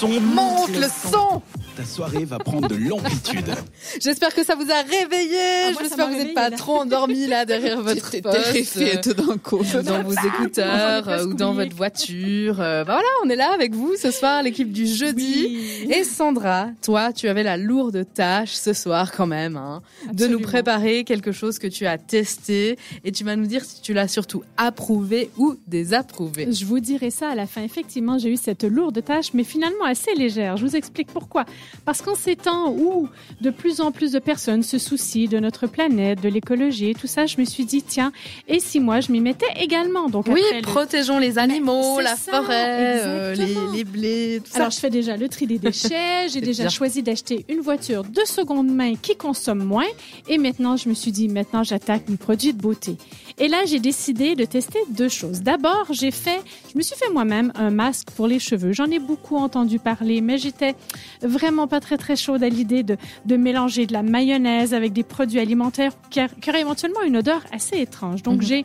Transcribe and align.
On 0.00 0.20
monte 0.20 0.76
le 0.76 0.86
son 1.10 1.42
Ta 1.76 1.84
soirée 1.84 2.24
va 2.24 2.38
prendre 2.38 2.68
de 2.68 2.76
l'amplitude. 2.76 3.52
J'espère 4.00 4.32
que 4.32 4.44
ça 4.44 4.54
vous 4.54 4.70
a 4.70 4.82
réveillé. 4.82 5.38
Ah, 5.66 5.72
J'espère 5.80 6.06
que 6.06 6.12
vous 6.12 6.18
n'êtes 6.18 6.34
pas 6.34 6.50
là. 6.50 6.56
trop 6.56 6.78
endormi 6.78 7.26
là 7.26 7.44
derrière 7.44 7.82
votre 7.82 8.16
poste, 8.20 8.42
terrifiée 8.44 9.00
tout 9.00 9.14
d'un 9.14 9.36
coup. 9.38 9.60
euh, 9.74 9.82
dans 9.82 10.04
vos 10.04 10.12
écouteurs 10.12 11.08
ai 11.08 11.12
euh, 11.12 11.26
ou 11.26 11.34
dans 11.34 11.52
votre 11.52 11.74
voiture. 11.76 12.60
Euh, 12.60 12.84
bah 12.84 12.92
voilà, 12.94 13.08
on 13.24 13.28
est 13.28 13.34
là 13.36 13.52
avec 13.52 13.74
vous 13.74 13.96
ce 13.96 14.12
soir, 14.12 14.44
l'équipe 14.44 14.70
du 14.70 14.86
jeudi. 14.86 15.56
Et 15.90 16.04
Sandra, 16.04 16.68
toi, 16.80 17.12
tu 17.12 17.26
avais 17.28 17.42
la 17.42 17.56
lourde 17.56 18.04
tâche 18.14 18.52
ce 18.52 18.72
soir 18.74 19.10
quand 19.10 19.26
même, 19.26 19.56
hein, 19.56 19.82
de 20.12 20.28
nous 20.28 20.38
préparer 20.40 21.02
quelque 21.02 21.32
chose 21.32 21.58
que 21.58 21.66
tu 21.66 21.86
as 21.86 21.98
testé 21.98 22.76
et 23.04 23.10
tu 23.10 23.24
vas 23.24 23.34
nous 23.34 23.46
dire 23.46 23.64
si 23.64 23.80
tu 23.82 23.94
l'as 23.94 24.06
surtout 24.08 24.42
approuvé 24.56 25.30
ou 25.38 25.56
désapprouvé. 25.66 26.52
Je 26.52 26.64
vous 26.64 26.78
dirai 26.78 27.10
ça 27.10 27.30
à 27.30 27.34
la 27.34 27.48
fin. 27.48 27.62
Effectivement, 27.62 28.16
j'ai 28.18 28.30
eu 28.30 28.36
cette 28.36 28.62
lourde 28.62 29.02
tâche, 29.04 29.32
mais 29.34 29.42
finalement 29.44 29.87
assez 29.88 30.14
légère. 30.14 30.56
Je 30.56 30.64
vous 30.64 30.76
explique 30.76 31.08
pourquoi. 31.08 31.44
Parce 31.84 32.02
qu'en 32.02 32.14
ces 32.14 32.36
temps 32.36 32.70
où 32.72 33.08
de 33.40 33.50
plus 33.50 33.80
en 33.80 33.92
plus 33.92 34.12
de 34.12 34.18
personnes 34.18 34.62
se 34.62 34.78
soucient 34.78 35.28
de 35.28 35.38
notre 35.38 35.66
planète, 35.66 36.20
de 36.20 36.28
l'écologie 36.28 36.90
et 36.90 36.94
tout 36.94 37.06
ça, 37.06 37.26
je 37.26 37.38
me 37.38 37.44
suis 37.44 37.64
dit, 37.64 37.82
tiens, 37.82 38.12
et 38.46 38.60
si 38.60 38.80
moi 38.80 39.00
je 39.00 39.12
m'y 39.12 39.20
mettais 39.20 39.46
également? 39.60 40.08
Donc 40.08 40.26
Oui, 40.28 40.40
après 40.48 40.62
protégeons 40.62 41.18
les 41.18 41.38
animaux, 41.38 41.96
c'est 41.96 42.02
la 42.02 42.16
ça, 42.16 42.42
forêt, 42.42 43.00
euh, 43.02 43.34
les, 43.34 43.56
les 43.72 43.84
blés, 43.84 44.40
tout 44.44 44.50
ça. 44.50 44.58
Alors, 44.60 44.70
je 44.70 44.78
fais 44.78 44.90
déjà 44.90 45.16
le 45.16 45.28
tri 45.28 45.46
des 45.46 45.58
déchets. 45.58 46.28
J'ai 46.32 46.40
déjà 46.40 46.68
choisi 46.68 47.02
d'acheter 47.02 47.44
une 47.48 47.60
voiture 47.60 48.04
de 48.04 48.24
seconde 48.24 48.68
main 48.68 48.94
qui 49.00 49.16
consomme 49.16 49.64
moins. 49.64 49.86
Et 50.28 50.38
maintenant, 50.38 50.76
je 50.76 50.88
me 50.88 50.94
suis 50.94 51.12
dit, 51.12 51.28
maintenant, 51.28 51.62
j'attaque 51.62 52.08
mes 52.08 52.16
produits 52.16 52.52
de 52.52 52.60
beauté. 52.60 52.96
Et 53.40 53.46
là, 53.46 53.58
j'ai 53.66 53.78
décidé 53.78 54.34
de 54.34 54.44
tester 54.44 54.80
deux 54.90 55.08
choses. 55.08 55.42
D'abord, 55.42 55.86
j'ai 55.92 56.10
fait, 56.10 56.40
je 56.72 56.76
me 56.76 56.82
suis 56.82 56.96
fait 56.96 57.08
moi-même 57.12 57.52
un 57.54 57.70
masque 57.70 58.10
pour 58.16 58.26
les 58.26 58.40
cheveux. 58.40 58.72
J'en 58.72 58.86
ai 58.86 58.98
beaucoup 58.98 59.36
entendu 59.36 59.78
parler, 59.78 60.20
mais 60.20 60.38
j'étais 60.38 60.74
vraiment 61.22 61.68
pas 61.68 61.78
très, 61.78 61.96
très 61.98 62.16
chaude 62.16 62.42
à 62.42 62.48
l'idée 62.48 62.82
de, 62.82 62.96
de 63.26 63.36
mélanger 63.36 63.86
de 63.86 63.92
la 63.92 64.02
mayonnaise 64.02 64.74
avec 64.74 64.92
des 64.92 65.04
produits 65.04 65.38
alimentaires 65.38 65.92
qui, 66.10 66.20
auraient 66.48 66.60
éventuellement 66.62 67.02
une 67.02 67.16
odeur 67.16 67.42
assez 67.52 67.78
étrange. 67.78 68.24
Donc, 68.24 68.38
Mhm. 68.40 68.42
j'ai 68.42 68.64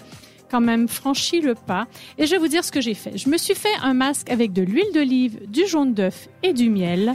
quand 0.50 0.62
même 0.62 0.88
franchi 0.88 1.40
le 1.40 1.54
pas. 1.54 1.86
Et 2.18 2.26
je 2.26 2.32
vais 2.32 2.38
vous 2.40 2.48
dire 2.48 2.64
ce 2.64 2.72
que 2.72 2.82
j'ai 2.82 2.94
fait. 2.96 3.16
Je 3.18 3.30
me 3.30 3.38
suis 3.38 3.56
fait 3.56 3.74
un 3.84 3.94
masque 3.94 4.30
avec 4.32 4.54
de 4.54 4.64
l'huile 4.64 4.92
d'olive, 4.94 5.40
du 5.50 5.68
jaune 5.68 5.94
d'œuf 5.94 6.28
et 6.42 6.54
du 6.54 6.70
miel. 6.70 7.14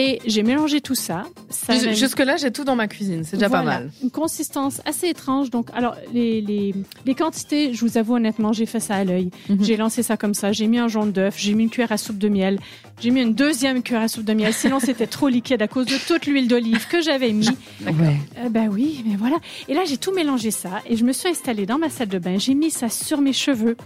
Et 0.00 0.20
j'ai 0.24 0.44
mélangé 0.44 0.80
tout 0.80 0.94
ça. 0.94 1.24
ça 1.50 1.74
Jus- 1.74 1.86
avait- 1.86 1.94
Jusque-là, 1.96 2.36
j'ai 2.36 2.52
tout 2.52 2.62
dans 2.62 2.76
ma 2.76 2.86
cuisine. 2.86 3.24
C'est 3.24 3.36
déjà 3.36 3.48
pas 3.50 3.62
mal. 3.64 3.90
Une 4.00 4.12
consistance 4.12 4.80
assez 4.84 5.08
étrange. 5.08 5.50
Donc, 5.50 5.70
alors, 5.74 5.96
les, 6.14 6.40
les, 6.40 6.72
les 7.04 7.14
quantités, 7.16 7.74
je 7.74 7.80
vous 7.84 7.98
avoue 7.98 8.14
honnêtement, 8.14 8.52
j'ai 8.52 8.66
fait 8.66 8.78
ça 8.78 8.94
à 8.94 9.02
l'œil. 9.02 9.30
Mhm. 9.48 9.58
J'ai 9.64 9.76
lancé 9.76 10.04
ça 10.04 10.16
comme 10.16 10.34
ça. 10.34 10.52
J'ai 10.52 10.68
mis 10.68 10.78
un 10.78 10.86
jaune 10.86 11.10
d'œuf, 11.10 11.34
j'ai 11.36 11.54
mis 11.54 11.64
une 11.64 11.70
cuillère 11.70 11.90
à 11.90 11.96
soupe 11.96 12.18
de 12.18 12.28
miel, 12.28 12.60
j'ai 13.00 13.10
mis 13.10 13.22
une 13.22 13.34
deuxième 13.34 13.82
cuillère 13.82 14.02
à 14.02 14.08
soupe 14.08 14.24
de 14.24 14.34
miel. 14.34 14.52
Sinon, 14.54 14.78
c'était 14.78 15.08
trop 15.08 15.26
liquide 15.28 15.62
à 15.62 15.66
cause 15.68 15.86
de 15.86 15.96
toute 16.06 16.26
l'huile 16.26 16.46
d'olive 16.46 16.86
que 16.88 17.00
j'avais 17.02 17.32
mis. 17.32 17.48
Euh, 17.88 18.48
ben 18.50 18.68
oui, 18.72 19.02
mais 19.06 19.16
voilà. 19.16 19.36
Et 19.68 19.74
là, 19.74 19.80
j'ai 19.84 19.96
tout 19.96 20.12
mélangé 20.14 20.50
ça 20.52 20.80
et 20.88 20.96
je 20.96 21.04
me 21.04 21.12
suis 21.12 21.28
installée 21.28 21.66
dans 21.66 21.78
ma 21.78 21.88
salle 21.90 22.08
de 22.08 22.18
bain. 22.18 22.38
J'ai 22.38 22.54
mis 22.54 22.70
ça 22.70 22.88
sur 22.88 23.20
mes 23.20 23.32
cheveux. 23.32 23.76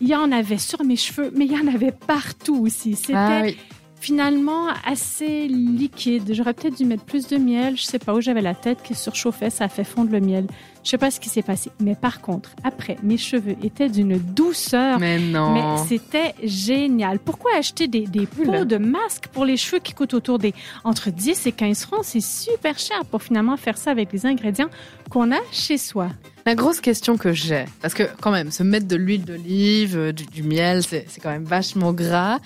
Il 0.00 0.08
y 0.08 0.14
en 0.16 0.30
avait 0.32 0.58
sur 0.58 0.82
mes 0.84 0.96
cheveux, 0.96 1.30
mais 1.36 1.46
il 1.46 1.52
y 1.52 1.56
en 1.58 1.72
avait 1.72 1.92
partout 1.92 2.56
aussi. 2.62 2.96
C'était 2.96 3.14
Ah 3.14 3.40
oui. 3.44 3.56
Finalement 4.06 4.68
assez 4.84 5.48
liquide. 5.48 6.32
J'aurais 6.32 6.54
peut-être 6.54 6.76
dû 6.76 6.84
mettre 6.84 7.02
plus 7.02 7.26
de 7.26 7.38
miel. 7.38 7.76
Je 7.76 7.82
sais 7.82 7.98
pas 7.98 8.14
où 8.14 8.20
j'avais 8.20 8.40
la 8.40 8.54
tête 8.54 8.80
qui 8.84 8.94
surchauffait, 8.94 9.50
ça 9.50 9.64
a 9.64 9.68
fait 9.68 9.82
fondre 9.82 10.12
le 10.12 10.20
miel. 10.20 10.46
Je 10.84 10.90
sais 10.90 10.98
pas 10.98 11.10
ce 11.10 11.18
qui 11.18 11.28
s'est 11.28 11.42
passé. 11.42 11.72
Mais 11.80 11.96
par 11.96 12.20
contre, 12.20 12.50
après, 12.62 12.96
mes 13.02 13.16
cheveux 13.16 13.56
étaient 13.64 13.88
d'une 13.88 14.16
douceur. 14.18 15.00
Mais 15.00 15.18
non. 15.18 15.54
Mais 15.54 15.88
c'était 15.88 16.34
génial. 16.44 17.18
Pourquoi 17.18 17.50
acheter 17.56 17.88
des, 17.88 18.06
des 18.06 18.26
pots 18.26 18.64
de 18.64 18.76
masques 18.76 19.26
pour 19.32 19.44
les 19.44 19.56
cheveux 19.56 19.80
qui 19.80 19.92
coûtent 19.92 20.14
autour 20.14 20.38
des 20.38 20.54
entre 20.84 21.10
10 21.10 21.48
et 21.48 21.52
15 21.52 21.86
francs? 21.86 22.04
C'est 22.04 22.22
super 22.22 22.78
cher 22.78 23.04
pour 23.06 23.24
finalement 23.24 23.56
faire 23.56 23.76
ça 23.76 23.90
avec 23.90 24.12
les 24.12 24.24
ingrédients 24.24 24.70
qu'on 25.10 25.32
a 25.32 25.40
chez 25.50 25.78
soi. 25.78 26.10
La 26.46 26.54
grosse 26.54 26.80
question 26.80 27.16
que 27.16 27.32
j'ai, 27.32 27.64
parce 27.82 27.92
que 27.92 28.04
quand 28.20 28.30
même, 28.30 28.50
se 28.52 28.62
mettre 28.62 28.86
de 28.86 28.94
l'huile 28.96 29.24
d'olive, 29.24 29.96
euh, 29.98 30.12
du, 30.12 30.24
du 30.26 30.42
miel, 30.44 30.82
c'est 30.84 31.04
quand 31.22 31.30
même 31.30 31.44
vachement 31.44 31.92
gras. 31.92 32.38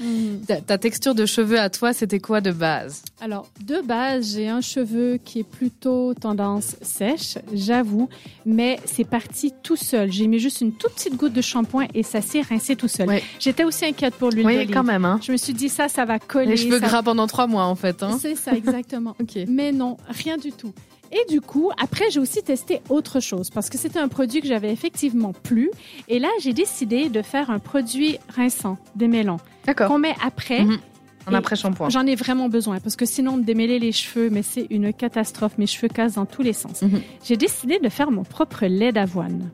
Ta, 0.49 0.61
ta 0.63 0.79
texture 0.79 1.15
de 1.15 1.27
cheveux 1.27 1.61
à 1.61 1.69
toi, 1.71 1.93
c'était 1.93 2.19
quoi 2.19 2.41
de 2.41 2.51
base? 2.51 3.03
Alors, 3.21 3.47
de 3.63 3.81
base, 3.87 4.33
j'ai 4.35 4.49
un 4.49 4.63
cheveu 4.63 5.19
qui 5.23 5.41
est 5.41 5.45
plutôt 5.49 6.15
tendance 6.15 6.77
sèche, 6.81 7.37
j'avoue, 7.53 8.09
mais 8.47 8.79
c'est 8.87 9.05
parti 9.05 9.53
tout 9.63 9.77
seul. 9.77 10.11
J'ai 10.11 10.27
mis 10.27 10.39
juste 10.39 10.63
une 10.63 10.73
toute 10.73 10.93
petite 10.95 11.17
goutte 11.17 11.35
de 11.35 11.43
shampoing 11.43 11.87
et 11.93 12.03
ça 12.03 12.23
s'est 12.23 12.41
rincé 12.41 12.77
tout 12.77 12.89
seul. 12.89 13.09
J'étais 13.39 13.65
aussi 13.65 13.85
inquiète 13.85 14.15
pour 14.15 14.31
l'huile 14.31 14.47
Oui, 14.47 14.55
d'olive. 14.55 14.71
quand 14.73 14.83
même. 14.85 15.05
Hein. 15.05 15.21
Je 15.23 15.31
me 15.31 15.37
suis 15.37 15.53
dit, 15.53 15.69
ça, 15.69 15.89
ça 15.89 16.07
va 16.07 16.19
coller. 16.19 16.47
Les 16.47 16.57
cheveux 16.57 16.81
ça- 16.81 16.87
gras 16.87 17.03
pendant 17.03 17.27
trois 17.27 17.47
mois, 17.47 17.65
en 17.65 17.75
fait. 17.77 18.03
Hein. 18.03 18.19
C'est 18.21 18.35
ça, 18.35 18.53
exactement. 18.53 19.15
Ok. 19.21 19.39
Mais 19.49 19.73
non, 19.73 19.99
rien 20.09 20.39
du 20.39 20.53
tout. 20.53 20.73
Et 21.13 21.25
du 21.29 21.41
coup, 21.41 21.71
après, 21.79 22.11
j'ai 22.11 22.21
aussi 22.21 22.43
testé 22.43 22.81
autre 22.89 23.21
chose 23.21 23.51
parce 23.51 23.69
que 23.69 23.79
c'était 23.79 23.99
un 23.99 24.09
produit 24.09 24.41
que 24.41 24.47
j'avais 24.47 24.73
effectivement 24.73 25.33
plu. 25.33 25.71
Et 26.09 26.19
là, 26.19 26.29
j'ai 26.41 26.53
décidé 26.53 27.09
de 27.09 27.23
faire 27.23 27.51
un 27.51 27.59
produit 27.59 28.19
rinçant, 28.35 28.79
démêlant, 28.95 29.39
D'accord. 29.67 29.89
qu'on 29.89 29.99
met 29.99 30.15
après. 30.25 30.63
Mhm. 30.65 30.79
En 31.27 31.33
Et 31.33 31.37
après-shampoing. 31.37 31.91
J'en 31.91 32.07
ai 32.07 32.15
vraiment 32.15 32.49
besoin 32.49 32.81
parce 32.81 32.97
que 32.97 33.05
sinon, 33.05 33.37
de 33.37 33.43
démêler 33.43 33.79
les 33.79 33.93
cheveux, 33.93 34.31
mais 34.31 34.43
c'est 34.43 34.67
une 34.71 34.91
catastrophe. 34.93 35.59
Mes 35.59 35.67
cheveux 35.67 35.89
cassent 35.89 36.15
dans 36.15 36.25
tous 36.25 36.41
les 36.43 36.55
sens. 36.55 36.81
Mhm. 36.81 37.03
J'ai 37.23 37.37
décidé 37.37 37.79
de 37.79 37.89
faire 37.91 38.11
mon 38.11 38.25
propre 38.25 38.65
lait 38.67 38.91
d'avoine. 38.91 39.51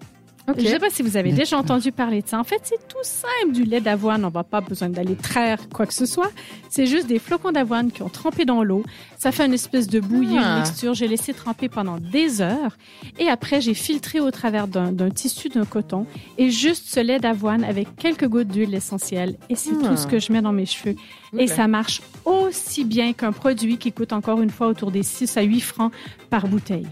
Je 0.56 0.62
ne 0.62 0.66
sais 0.68 0.78
pas 0.78 0.90
si 0.90 1.02
vous 1.02 1.16
avez 1.16 1.32
déjà 1.32 1.58
entendu 1.58 1.90
parler 1.92 2.22
de 2.22 2.28
ça. 2.28 2.38
En 2.38 2.44
fait, 2.44 2.60
c'est 2.62 2.86
tout 2.88 2.96
simple 3.02 3.52
du 3.52 3.64
lait 3.64 3.80
d'avoine. 3.80 4.24
On 4.24 4.28
va 4.28 4.44
pas 4.44 4.60
besoin 4.60 4.88
d'aller 4.88 5.16
traire 5.16 5.68
quoi 5.68 5.86
que 5.86 5.94
ce 5.94 6.06
soit. 6.06 6.30
C'est 6.70 6.86
juste 6.86 7.06
des 7.08 7.18
flocons 7.18 7.50
d'avoine 7.52 7.90
qui 7.90 8.02
ont 8.02 8.08
trempé 8.08 8.44
dans 8.44 8.62
l'eau. 8.62 8.84
Ça 9.18 9.32
fait 9.32 9.44
une 9.46 9.54
espèce 9.54 9.88
de 9.88 9.98
bouillie, 10.00 10.38
Ah. 10.38 10.52
une 10.58 10.62
mixture. 10.62 10.94
J'ai 10.94 11.08
laissé 11.08 11.34
tremper 11.34 11.68
pendant 11.68 11.98
des 11.98 12.40
heures. 12.40 12.76
Et 13.18 13.28
après, 13.28 13.60
j'ai 13.60 13.74
filtré 13.74 14.20
au 14.20 14.30
travers 14.30 14.68
d'un 14.68 15.10
tissu, 15.10 15.48
d'un 15.48 15.64
coton. 15.64 16.06
Et 16.38 16.50
juste 16.50 16.84
ce 16.88 17.00
lait 17.00 17.18
d'avoine 17.18 17.64
avec 17.64 17.96
quelques 17.96 18.28
gouttes 18.28 18.48
d'huile 18.48 18.74
essentielle. 18.74 19.36
Et 19.50 19.56
c'est 19.56 19.70
Ah. 19.82 19.88
tout 19.88 19.96
ce 19.96 20.06
que 20.06 20.18
je 20.20 20.32
mets 20.32 20.42
dans 20.42 20.52
mes 20.52 20.66
cheveux. 20.66 20.94
Et 21.38 21.48
ça 21.48 21.66
marche 21.66 22.02
aussi 22.24 22.84
bien 22.84 23.12
qu'un 23.12 23.32
produit 23.32 23.78
qui 23.78 23.92
coûte 23.92 24.12
encore 24.12 24.40
une 24.40 24.50
fois 24.50 24.68
autour 24.68 24.90
des 24.90 25.02
6 25.02 25.36
à 25.36 25.42
8 25.42 25.60
francs 25.60 25.92
par 26.30 26.46
bouteille. 26.48 26.86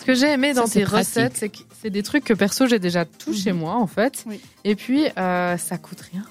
Ce 0.00 0.04
que 0.04 0.14
j'ai 0.14 0.28
aimé 0.30 0.54
dans 0.54 0.64
tes 0.66 0.82
pratique. 0.82 1.08
recettes, 1.08 1.36
c'est 1.36 1.48
que 1.50 1.58
c'est 1.80 1.90
des 1.90 2.02
trucs 2.02 2.24
que 2.24 2.34
perso 2.34 2.66
j'ai 2.66 2.78
déjà 2.78 3.04
tout 3.04 3.30
Mhm. 3.30 3.36
chez 3.36 3.52
moi 3.52 3.74
en 3.76 3.86
fait. 3.86 4.24
Oui. 4.26 4.40
Et 4.64 4.74
puis 4.74 5.04
euh, 5.18 5.56
ça 5.56 5.78
coûte 5.78 6.00
rien. 6.12 6.22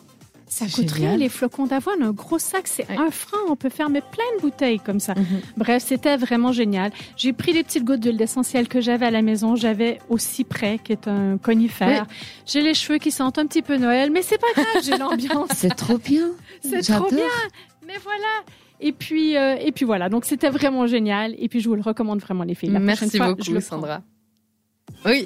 Ça 0.52 0.66
coûte 0.66 0.90
rien, 0.90 1.16
les 1.16 1.30
flocons 1.30 1.68
d'avoine. 1.68 2.02
Un 2.02 2.10
gros 2.10 2.40
sac, 2.40 2.68
c'est 2.68 2.90
Ouais. 2.90 2.98
un 2.98 3.12
franc. 3.12 3.38
On 3.50 3.56
peut 3.56 3.70
faire 3.70 3.92
mais 3.92 4.02
plein 4.02 4.24
de 4.38 4.42
bouteilles 4.42 4.80
comme 4.80 5.00
ça. 5.00 5.14
Bref, 5.58 5.84
c'était 5.86 6.18
vraiment 6.18 6.52
génial. 6.52 6.92
J'ai 7.16 7.34
pris 7.34 7.54
les 7.54 7.64
petites 7.64 7.84
gouttes 7.86 8.00
d'huile 8.00 8.18
d'essentiel 8.18 8.68
que 8.68 8.82
j'avais 8.82 9.06
à 9.06 9.12
la 9.12 9.22
maison. 9.22 9.56
J'avais 9.56 10.00
au 10.10 10.18
cyprès, 10.18 10.80
qui 10.84 10.92
est 10.92 11.08
un 11.08 11.38
conifère. 11.38 12.08
J'ai 12.48 12.62
les 12.64 12.74
cheveux 12.74 12.98
qui 12.98 13.12
sentent 13.12 13.38
un 13.38 13.46
petit 13.46 13.62
peu 13.62 13.78
Noël, 13.78 14.10
mais 14.10 14.24
c'est 14.24 14.40
pas 14.40 14.48
grave, 14.56 14.84
j'ai 14.84 14.98
l'ambiance. 14.98 15.50
C'est 15.56 15.76
trop 15.76 16.00
bien. 16.00 16.32
C'est 16.68 16.82
trop 16.82 17.08
bien. 17.12 17.20
Mais 17.90 17.98
voilà. 18.04 18.44
Et 18.80 18.92
puis, 18.92 19.36
euh, 19.36 19.56
et 19.60 19.72
puis 19.72 19.84
voilà. 19.84 20.10
Donc, 20.10 20.24
c'était 20.24 20.50
vraiment 20.50 20.86
génial. 20.86 21.34
Et 21.40 21.50
puis, 21.50 21.60
je 21.60 21.68
vous 21.68 21.76
le 21.76 21.82
recommande 21.82 22.20
vraiment, 22.20 22.44
les 22.44 22.54
filles. 22.54 22.70
La 22.70 22.80
Merci 22.80 23.06
prochaine 23.06 23.20
fois, 23.20 23.30
beaucoup 23.30 23.44
je 23.44 23.52
le. 23.52 23.62
Sandra. 23.62 24.04